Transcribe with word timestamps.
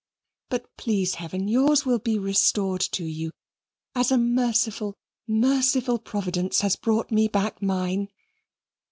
But 0.49 0.65
please 0.77 1.13
Heaven 1.13 1.47
yours 1.47 1.85
will 1.85 1.99
be 1.99 2.17
restored 2.17 2.81
to 2.93 3.05
you, 3.05 3.29
as 3.93 4.11
a 4.11 4.17
merciful 4.17 4.95
merciful 5.27 5.99
Providence 5.99 6.61
has 6.61 6.75
brought 6.75 7.11
me 7.11 7.27
back 7.27 7.61
mine." 7.61 8.07